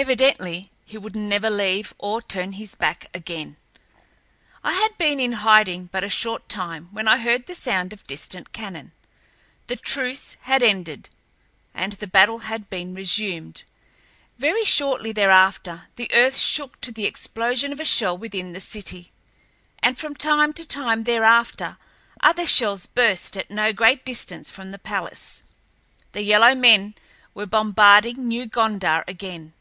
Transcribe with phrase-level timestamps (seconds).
[0.00, 3.56] Evidently he would never leave, or turn his back again.
[4.62, 8.06] I had been in hiding but a short time when I heard the sound of
[8.06, 8.92] distant cannon.
[9.66, 11.08] The truce had ended,
[11.74, 13.64] and the battle had been resumed.
[14.38, 19.10] Very shortly thereafter the earth shook to the explosion of a shell within the city,
[19.80, 21.76] and from time to time thereafter
[22.20, 25.42] other shells burst at no great distance from the palace.
[26.12, 26.94] The yellow men
[27.34, 29.54] were bombarding New Gondar again.